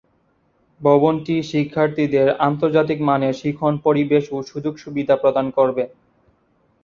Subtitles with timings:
[0.81, 5.83] ভবনটি শিক্ষার্থীদের আন্তর্জাতিক মানের শিখন পরিবেশ ও সুযোগ সুবিধা প্রদান করবে।